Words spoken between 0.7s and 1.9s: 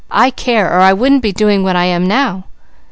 or I wouldn't be doing what I